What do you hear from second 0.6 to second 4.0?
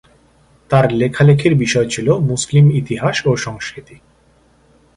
তার লেখালেখির বিষয় ছিল মুসলিম ইতিহাস ও সংস্কৃতি।